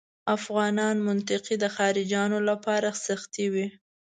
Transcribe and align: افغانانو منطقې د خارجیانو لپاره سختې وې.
افغانانو 0.35 1.05
منطقې 1.09 1.55
د 1.59 1.65
خارجیانو 1.75 2.37
لپاره 2.49 2.89
سختې 3.05 3.45
وې. 3.53 3.67